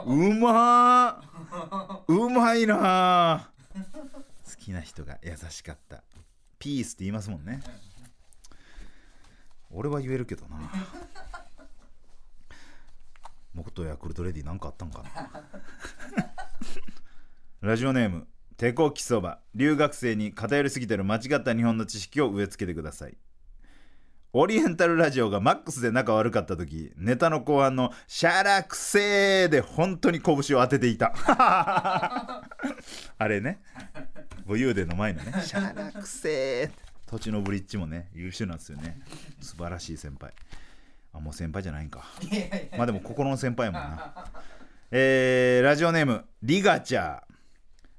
[0.06, 3.50] うまーうまいな
[4.44, 6.02] 好きな人が優しかった。
[6.58, 7.62] ピースって言いますもんね。
[9.70, 10.58] 俺は言えるけどな。
[13.54, 15.10] 元ヤクルトレディなんかあったんかな。
[17.60, 23.16] ラジオネーム手こきそば留学生に偏りすぎてる間違った日本の知識を植え付けてください
[24.32, 31.12] オリエンタルラジオがマックスで仲悪かった時ネタの後半の「シャラクセー」で本当に拳を当てていた。
[33.18, 33.60] あれね。
[34.46, 36.70] 武勇伝の前のね「シャラクセー」
[37.10, 39.00] 土地のブリッジもね優秀なんですよね。
[39.40, 40.32] 素晴らしい先輩。
[41.12, 42.04] あもう先輩じゃないんか。
[42.78, 44.30] まあでも心の先輩やもんな。
[44.92, 47.22] えー、ラジオネームリガチャ。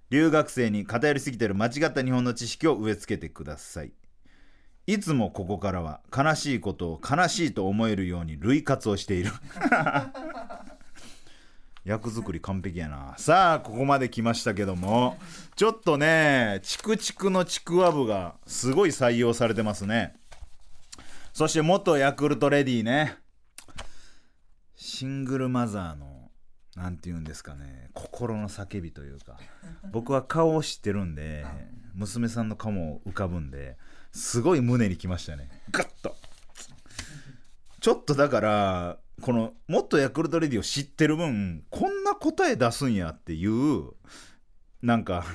[0.10, 3.94] 留学生に偏りすぎてる間違った日本の知識を植え付けてください。
[4.88, 9.32] いつもここからは悲しいことを悲しいと思えるように類活をしている。
[11.84, 13.16] 役作り完璧やな。
[13.18, 15.18] さあここまで来ましたけども
[15.56, 20.16] ちょっとねチクチクのちくわぶがすごい採用されてますね。
[21.34, 23.18] そして元ヤクルトレディね
[24.76, 26.30] シングルマザーの
[26.76, 29.38] なんて言うんですかね心の叫びというか
[29.92, 31.46] 僕は顔を知ってるんで
[31.94, 33.78] 娘さんの顔も浮かぶんで
[34.12, 35.50] すごい胸にきましたね。
[35.72, 36.16] ガッと。
[37.80, 43.92] ちょっとだからこのもっとヤクルトレディを知ってる分こんな答え出すんやっていう
[44.82, 45.26] なんか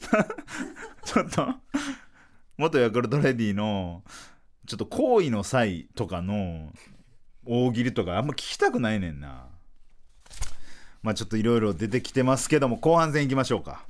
[1.04, 1.54] ちょっと
[2.56, 4.02] 元ヤクルトレディの
[4.66, 6.72] ちょっと行為の際とかの
[7.44, 9.48] 大喜利とかあんま聞きたくないねんな。
[11.02, 13.86] まあちょっといろいろ出てきてますけども後半戦いきましょうか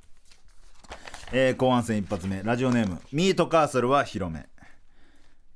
[1.32, 2.42] えー後半戦一発目。
[2.42, 3.00] ラジオネーム。
[3.12, 4.46] ミートカーソルは広め。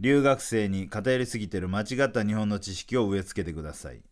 [0.01, 4.03] 留学生に偏りすぎてる間違った日本の知識を植え付けてください。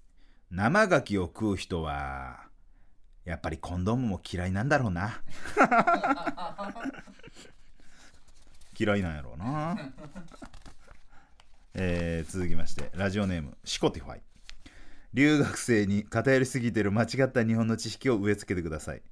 [0.51, 2.40] 生牡蠣を食う人は
[3.25, 5.21] やっぱりコンドームも嫌いなんだろうな。
[8.79, 9.77] 嫌いなんやろうな。
[11.75, 12.90] えー続きまして。
[12.94, 13.57] ラジオネーム。
[13.64, 14.21] シコティファイ。
[15.14, 19.03] 留学生に偏りすぎてる間違った日本の知識を植え付けてください。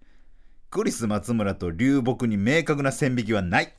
[0.70, 3.74] クリス松村と流木に明確な線引きはない。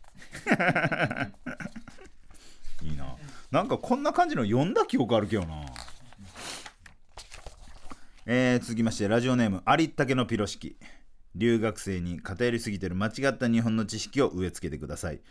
[2.82, 3.16] いいな。
[3.52, 5.66] なんかこんな感じの読んだ記憶あるけどな。
[8.26, 10.78] えー、続きましてラジオネームありったけのピロシキ。
[11.36, 15.22] 留学生に偏りすぎてる間違った日本の知識を植え付けてください。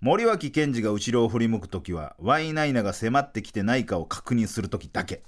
[0.00, 5.22] 森脇健児が後ろを振り向くときはワイナイナが迫ってきてないかを確認するときだけ。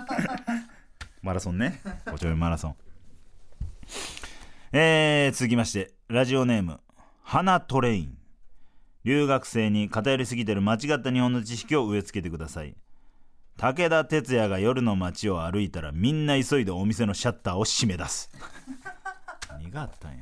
[1.22, 1.80] マラソンね。
[2.12, 2.76] おちょいマラソン。
[4.72, 6.78] えー、続きましてラジオネーム
[7.24, 8.16] 花トレイン。
[9.02, 12.76] 留学生に偏りすぎてる間違った日本の知識を植え付けてください。
[13.56, 18.30] 武田鉄矢が夜の街を歩いたらみんな急いでお店のシャッターを閉め出す。
[19.50, 20.18] 何があったんや。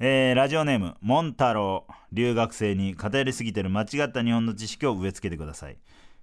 [0.00, 5.78] えー、ラジオネームモンタロウ留学生に偏りすぎてる間違った日本の知識を植え付けてください。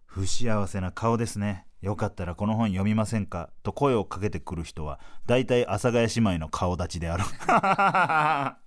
[0.06, 1.65] 不幸せな顔ですね。
[1.86, 3.52] よかったらこの本読みませんか？
[3.62, 7.24] と声をかけてくる人は大体阿佐ヶ谷姉妹の顔立ちである。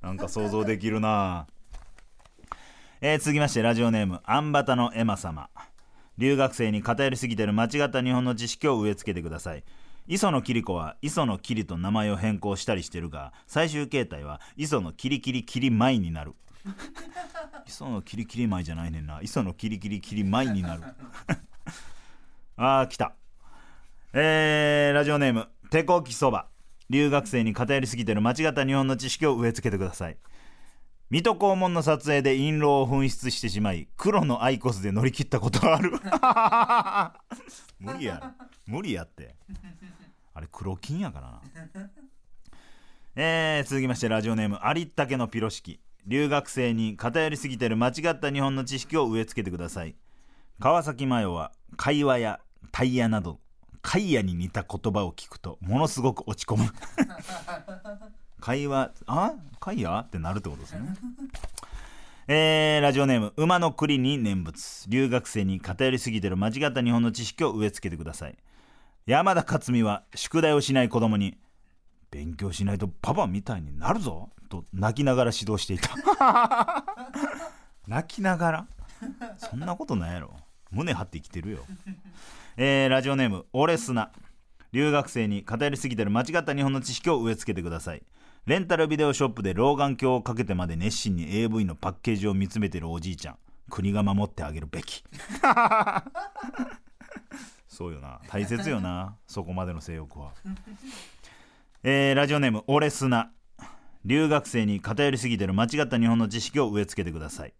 [0.00, 1.48] なんか想像できるな。
[3.00, 5.50] えー、続きましてラジオネームアンバタのエマ様。
[6.18, 9.64] 留学生に偏りすぎてる間違った日本の知識を植え付けてください。
[10.06, 16.36] 磯野桐子は磯野桐と名前を変更したりしてるが最終形態は磯野キリキリキリマイになる。
[17.66, 19.20] 磯野キリキリマイじゃないねんな。
[19.20, 20.82] 磯野キリキリキリマイになる。
[22.62, 23.14] あー来た。
[24.12, 26.48] えー、ラジオネーム手こきそば。
[26.90, 30.18] 留学生に偏りすぎてる間違った日本の知識を植え付けてください。
[31.08, 35.92] 水戸黄門の撮影で印籠を紛失してしまい黒のアイコスで乗り切ったことある。
[37.80, 38.34] 無理や
[38.66, 39.36] 無理やって。
[40.34, 41.90] あれ黒金やからな。
[43.16, 45.80] えー、続きましてラジオネームありったけのピロシキ。
[46.06, 49.96] 留学生に偏りすぎてる間違った日本の知識を植え付けてください。
[50.58, 52.40] 川崎麻世は会話や
[52.72, 53.40] タイヤなど
[53.82, 56.70] カイヤに似た言葉を聞くとものすごく落ち込む。
[58.40, 60.94] 会話あカイヤってなるってことですね。
[62.28, 64.86] えー、ラジオネーム馬の栗に念仏。
[64.88, 68.38] 留学生に偏りすぎてる間違った日本の知識を植え付けてください。
[69.06, 71.38] 山田勝美は宿題をしない子供に
[72.10, 74.30] 勉強しないとパパみたいになるぞ。
[74.48, 76.84] と泣きながら指導していた。
[77.86, 78.66] 泣きながら？
[79.38, 80.36] そんなことないやろ。
[80.70, 81.64] 胸張って生きてるよ
[82.62, 84.12] えー、ラジオネームオレスナ。
[84.72, 88.02] 留学生に偏りすぎてる間違った日本の知識を植え付けてください。
[88.44, 93.38] レンタルビデオショップで老眼鏡をかけてまで熱心に AV のパッケージを見つめてるおじいちゃん。
[93.70, 95.02] 国が守ってあげるべき。
[97.66, 98.20] そうよな。
[98.28, 99.16] 大切よな。
[99.26, 100.34] そこまでの性欲は。
[101.82, 103.32] えー、ラジオネームオレスナ。
[104.04, 107.54] 留学生に偏りすぎてる間違った日本の知識を植え付けてください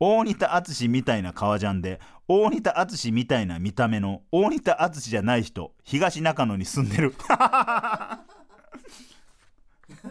[0.00, 7.14] 大仁田淳みたいな革ジャンで大仁田淳みたいな見た目の大仁田淳じゃない人東中野に住んでる。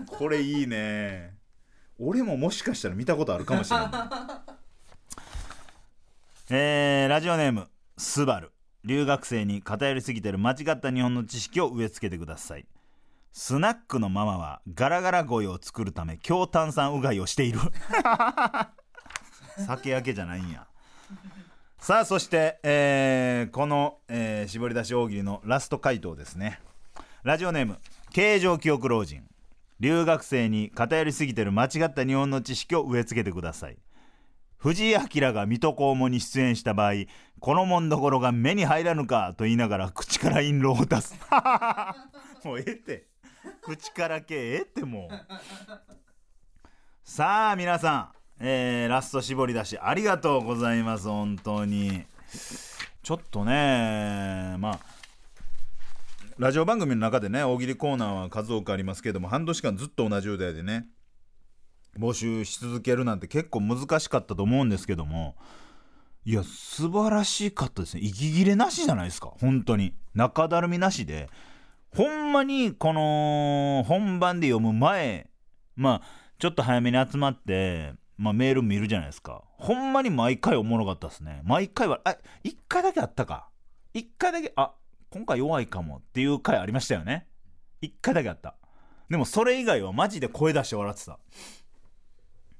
[0.07, 1.37] これいいね。
[1.99, 3.89] 俺ももしかしたら見たことあるかもしれない
[6.49, 8.51] えー、ラジオネームスバル。
[8.83, 12.65] 留学生に偏りすぎてる間違った日本の知識を植え付けてください。
[13.33, 17.59] スナックのママはガラガラ声を作るため強炭酸うがいをしている
[19.57, 20.67] 酒焼けじゃないんや。
[21.79, 26.59] さあそして、えー、この、えー、絞り出し大喜利のラスト回答ですね。
[27.23, 27.77] ラジオネーム
[28.11, 29.23] 形状記憶老人。
[29.79, 33.77] 留学生に偏りすぎてる間違った日本の知識を植え付けてください。
[34.57, 36.93] 藤井明が水戸黄門に出演した場合
[37.39, 41.15] このもんどころが目に入らぬかと言いながら口から印籠を出す。
[42.43, 43.07] もうええって。
[43.61, 45.37] 口からけええってもう。
[47.03, 52.05] さあ皆さん、えー、ラスト絞り出しありがとうございます本当に。
[53.01, 54.79] ちょっとねまあ
[56.37, 60.87] ラジオ番組の中でね大喜利コーナーは数多くありますけども半年間ずっと同じ状態でね。
[61.97, 65.35] 募集し続けるなんて結構難しかったと思うんですけども
[66.25, 68.01] いや素晴らしかったですね。
[68.03, 69.31] 息切れなしじゃないですか。
[69.39, 69.93] 本当に。
[70.13, 71.29] 中だるみなしで。
[71.95, 75.29] ほんまにこの本番で読む前
[75.75, 76.07] まあ
[76.37, 79.43] ちょっと早めに集まってまあ、メール見るじゃないですか。
[79.57, 81.41] ほんまに毎回おもろかったですね。
[81.43, 83.49] 毎回はあ1回だけあったか。
[83.93, 84.73] 1回だけあ
[85.09, 87.27] 今回弱いかもっていう回ありましたよね。
[87.83, 88.55] 1回だけあった。
[89.09, 91.19] でもそれ以外はマジで声出して笑ってた。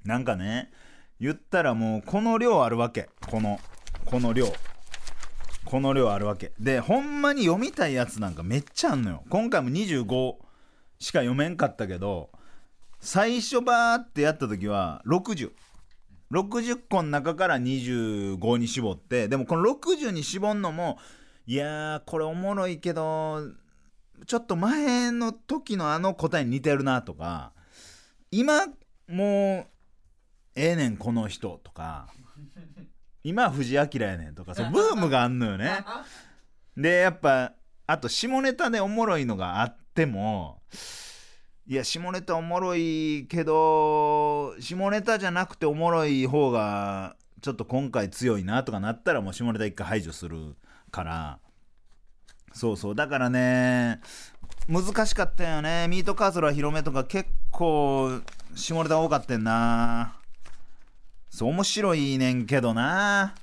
[0.04, 0.70] なんかね
[1.20, 3.10] 言ったらもうこの量あるわけ。
[3.28, 3.58] この
[4.04, 4.46] この量。
[5.64, 6.52] この量あるわけ。
[6.60, 9.24] でほんまに読みたいやつなんかめっちゃあんのよ。
[9.28, 10.36] 今回も25
[11.00, 12.30] しか読めんかったけど
[13.00, 15.50] 最初バーってやった時は6060
[16.88, 20.98] 個の中から25に絞ってでもこの60に絞んのも
[21.46, 23.40] いやーこれおもろいけど
[24.26, 27.52] ちょっと前の時のあの答えに似てるなとか
[28.30, 28.66] 今
[29.08, 29.66] もう
[30.54, 32.08] ええねんこの人とか
[33.22, 35.84] 今藤井明やねんとかそうブームがあんのよね。
[36.76, 37.52] でやっぱ
[37.86, 40.62] あと下ネタでおもろいのがあっても
[41.70, 50.56] いや下ネタおもろいけど下ネタじゃなくておもろい方がちょっと今回強いなとかなったらもう下ネタ一回排除する
[50.90, 51.38] から。
[52.54, 52.94] そうそう。
[52.94, 54.00] だからね
[54.66, 55.88] 難しかったよね。
[55.88, 58.22] ミートカーソルは広めとか結構
[58.54, 60.16] 下ネタ多かったんな。
[61.28, 63.34] そう面白いねんけどな。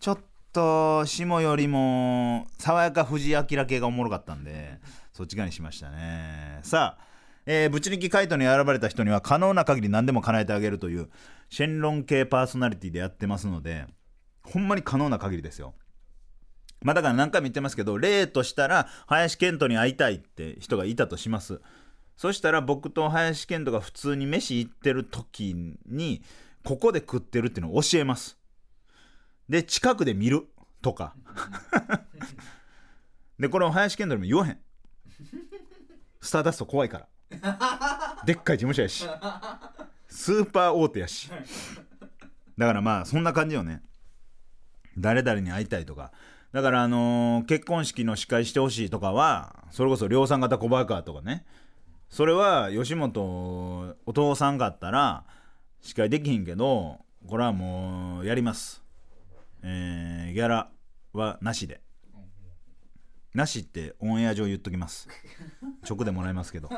[0.00, 0.18] ちょっ
[0.52, 4.80] と下よりも爽やか藤井明系がおもろかったんで
[5.12, 6.58] そっち側にしましたね。
[6.64, 7.09] さあ
[7.52, 11.08] えー、ぶち抜きカイトに選ばれた人には可能な限り何でも叶えてあげるという
[11.48, 13.86] シェンロン系パーソナリティでやってますので
[14.44, 15.74] ほんまに可能な限りですよ。
[16.80, 21.60] まあだから何回も言ってますけど例としたら林遣都に会いたいって人がいたとします。
[22.16, 26.22] そしたら僕と林遣都が普通に飯行ってる時に
[26.64, 28.38] ここで食ってるっていうのを教えます。
[29.48, 30.46] で近くで見る
[30.82, 31.16] とか。
[33.40, 34.60] でこれを林遣都にも言わへん。
[36.20, 37.08] スターダスト怖いから
[38.24, 39.06] でっかい事務所やし。
[40.08, 41.30] スーパー大手やし。
[42.58, 43.82] だからまあそんな感じよね。
[44.98, 46.12] 誰々に会いたいとか。
[46.52, 51.44] だからあのー、結婚式の司会してほしいとかはそれこそ量産型小早川とかね。
[52.08, 55.24] それは吉本お父さんがあったら
[55.80, 58.82] 司会できひんけどこれはもうやります。
[59.62, 60.70] えー、ギャラ
[61.12, 61.80] はなしで。
[63.34, 65.08] なしってオンエア上言っときます。
[65.88, 66.70] 直でもらいますけど。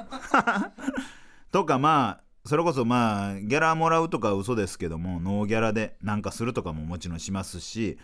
[1.51, 7.99] とかまあそれこそまあギャラもらうとか嘘ですけどもノーギャラでなんかするとかももちろんしますし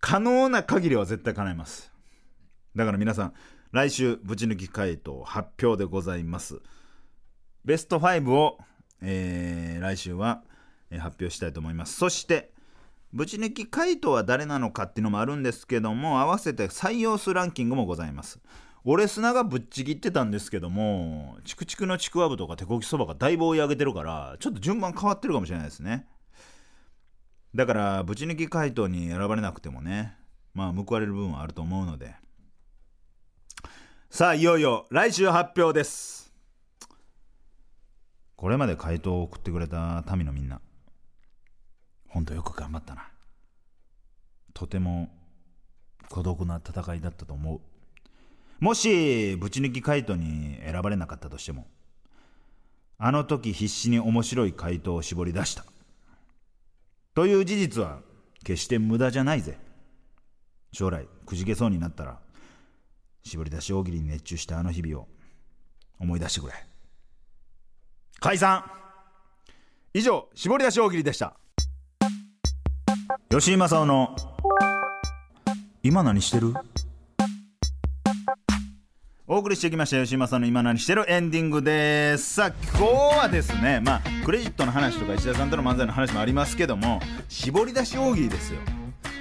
[0.00, 1.92] 可能な限りは絶対叶えます。
[2.74, 3.34] だから皆さん
[3.70, 6.60] 来週ぶち抜き回答発表でございます。
[7.64, 8.58] ベスト5を、
[9.00, 10.42] えー、来週は
[10.90, 11.94] 発表したいと思います。
[11.94, 12.53] そして
[13.14, 18.40] ぶち抜き回答は誰なのかっていうのもあるんですけども合わせて採用数ランキングもございます。
[18.82, 26.08] 俺砂がぶっちぎってたんですけどもチクチクのちくわぶとか手こきそばがだいぶ追い上げてるからちょっと順番変わってるかもしれないですね。
[27.54, 30.16] だからぶち抜き回答に選ばれなくてもね
[30.52, 32.16] まあ報われる部分はあると思うので。
[34.10, 36.34] さあいよいよ来週発表です。
[38.34, 40.60] これまで回答を送ってくれた民のみんな。
[42.14, 43.08] ほんとよく頑張ったな。
[44.54, 45.08] とても
[46.08, 47.60] 孤独な戦いだったと思う。
[48.60, 51.66] もしぶち抜き回答に選ばれなかったとしても
[52.98, 55.64] あの時必死に面白い回答を絞り出した。
[57.14, 57.98] という事実は
[58.44, 59.58] 決して無駄じゃないぜ。
[60.70, 62.20] 将来くじけそうになったら
[63.24, 65.08] 絞り出し大喜利に熱中したあの日々を
[65.98, 66.52] 思い出してくれ。
[68.20, 68.64] 解散。
[69.92, 71.34] 以上絞り出し大喜利でした。
[73.36, 74.14] 吉井正夫の
[75.82, 76.54] 今何してる？
[79.26, 82.34] お送りしてきました吉井正夫の今何してるエンディングです。
[82.34, 88.60] さあ今日はですねまあクレジットの話とか石田さんとの漫才の話もありますけども絞り出し大喜利ですよ。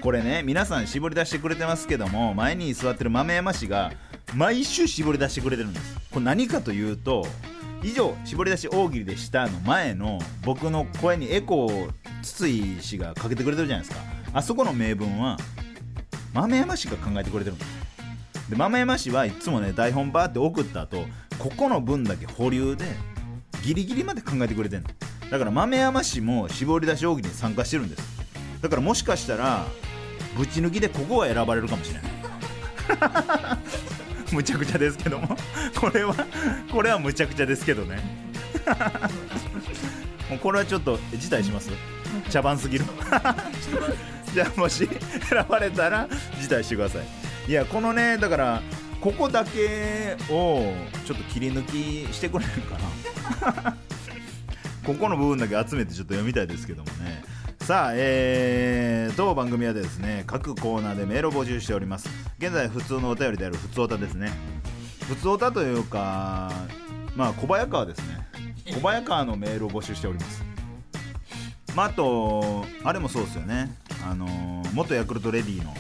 [0.04, 3.94] これね皆さん絞り出してくれてますけども前に座ってる豆山氏が
[4.36, 5.98] 毎週絞り出してくれてるんです。
[6.12, 7.26] これ何かというと
[7.82, 11.90] 以上絞り出し大喜利でしたの前の僕の声にエコーを
[12.24, 14.04] 筒井氏がかけてくれてるじゃないですか。
[14.34, 15.38] あそこの名文は
[16.34, 21.06] 豆山氏が考えてくれてるんですで豆山氏はいつもね台本バーって送った後
[21.38, 22.86] ここの分だけ保留で
[23.64, 24.90] ギリギリまで考えてくれてんの。
[25.30, 28.04] だから豆山氏も絞り出し大喜利に参加してるんです。
[28.62, 29.66] だからもしかしたら
[30.38, 32.12] ぶち抜きでここは選ばれるかもしれない。
[34.34, 35.38] むちゃくちゃですけども。
[35.80, 36.16] これは
[36.72, 38.00] これはむちゃくちゃですけどね。
[40.34, 41.70] もうこれはちょっと辞退します？
[42.32, 42.86] 茶番すぎる。
[44.34, 44.90] じゃあもし
[45.30, 46.08] 選ばれたら
[46.42, 47.52] 辞退してください。
[47.52, 48.62] いやこのねだから
[49.00, 50.74] ここだけを
[51.06, 51.62] ちょっと切り抜
[52.08, 52.78] きしてくれるか
[53.54, 53.76] な。
[54.84, 57.24] ここの部分だけ集めてちょっと読みたいですけどもね。
[57.62, 62.10] さあ、えー、当番組はですね各コーナーでメールを募集しております。
[62.40, 64.32] 現在普通のお便りである普通おたですね。
[65.08, 66.52] 普通おたというか
[67.16, 68.26] まあ小早川ですね
[68.66, 70.44] 小早川のメールを募集しております。
[71.76, 73.76] まあ、あとあれもそうですよね。
[74.08, 74.28] あの、
[74.74, 75.74] 元ヤクルトレディの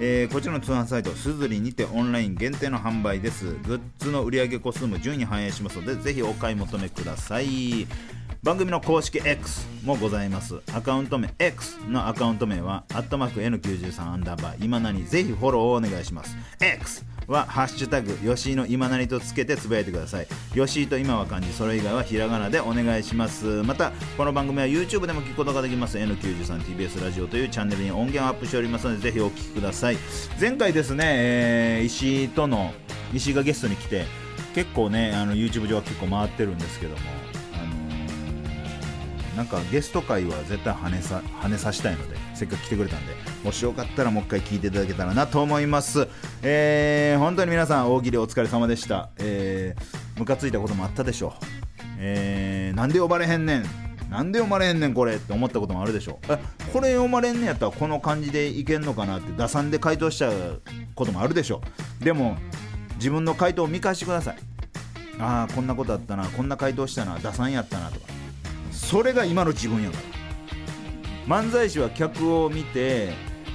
[0.00, 3.54] えーこちらの通販サイトすずりにてオンライン限定の販売です。
[3.66, 7.86] グッズの売上個数も順位に反映しますのでぜひお買い求めください。
[8.44, 10.60] 番組の公式 X もございます。
[10.74, 16.36] アカウント名 X のアカウント名はアットマーク N93 アンダーバー今なにぜひフォローをお願いします。
[16.60, 20.26] X はハッシュタグ吉井の今なりとつけてつぶやいてください。
[20.52, 23.46] 吉井と今は漢字それ以外はひらがなでお願いします。
[23.62, 25.96] またこの番組は YouTube でも聞くことができます。
[25.96, 29.96] N93TBS ラジオというチャンネルに音源をアップしておりますのでぜひお聞きください。
[30.38, 32.74] 前回ですね、えー石井との
[33.14, 34.04] 石井がゲストに来て
[34.54, 37.33] 結構ねあの YouTube 上は結構回ってるんですけども。
[39.36, 43.12] なんかゲスト会は絶対跳ねさ跳ねさしたいのでせっかく来てくれたんで
[43.42, 46.08] もしよかったらもう一回聞いていただけたらなと思います。
[46.42, 49.10] えー本当に皆さん大喜利お疲れ様でした。
[49.18, 51.44] えームカついたこともあったでしょう。
[51.98, 53.64] えーなんで呼ばれへんねん。
[54.10, 56.38] なんで読まれへんねんこれって思ったこともあるでしょえ
[56.72, 60.62] これ読まれんねんやったらこの感じでいけんのかなって打算で回答しちゃう
[60.94, 61.62] こともあるでしょ
[62.00, 62.04] う。
[62.04, 62.36] でも
[62.96, 64.36] 自分の回答を見返してください。
[65.18, 68.13] ああこんなことあったなこんな回答したな打算やったなとか。
[68.84, 71.42] それが今の自分やから。
[71.42, 73.14] 漫才師は客を見て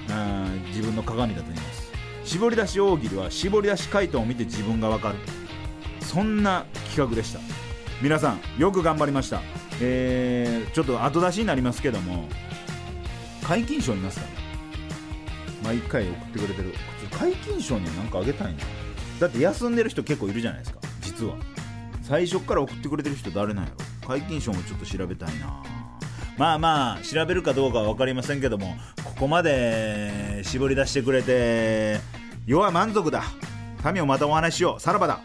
[0.09, 1.91] あー自分の鏡だと言います。
[2.25, 5.15] 絞り出し大喜利は絞り出し回答を見て自分が分かる。
[6.01, 7.39] そんな企画でした。
[8.01, 9.41] 皆さんよく頑張りました。
[9.81, 12.27] えーちょっと後出しになりますけども
[13.41, 14.31] 皆勤賞いますかね。
[15.63, 16.73] 毎回送ってくれてる。
[17.11, 18.59] 皆勤賞には何かあげたいな。
[19.19, 21.35] だって休んでる人結構いるじゃないですか実は。
[22.01, 23.77] 最初から送ってくれてる人誰なんやろ。
[24.09, 25.61] 皆勤賞もちょっと調べたいな
[26.35, 31.99] まあまあ調べるかどうかは分かりませんけどもここまで絞り出してくれて
[32.47, 33.23] 要は満足だ
[33.93, 35.19] 民をまたお話ししようさらばだ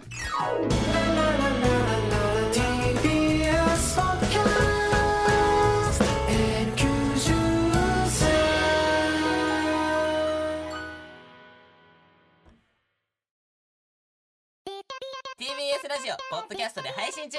[15.36, 17.38] TBS ラジオポッドキャストで配信中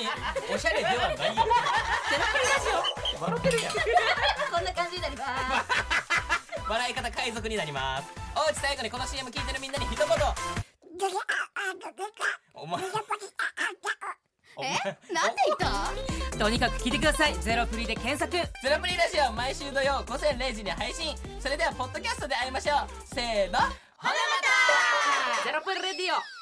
[0.00, 0.08] に
[0.54, 1.18] おしゃれではないよ。
[1.18, 2.68] ゼロプリラジ
[3.20, 3.78] オ笑ってるやんこ
[4.60, 5.70] んな感じになります
[6.68, 8.08] 笑い方海賊になります。
[8.36, 10.06] おうち最後にこの CM 聞いてるみんなに一言。
[12.54, 12.82] お前
[14.62, 14.74] え
[15.12, 15.58] なんで言っ
[16.30, 16.38] た？
[16.38, 17.34] とにかく聞いてください。
[17.40, 18.30] ゼロプリで検索。
[18.32, 18.40] ゼ
[18.70, 21.16] ロプリラジオ毎週土曜午前0時に配信。
[21.40, 22.88] それではポッドキャストで会いましょう。
[23.04, 23.70] せーのほな
[24.10, 24.14] ま
[25.42, 25.44] た。
[25.44, 26.39] ゼロプリレディオ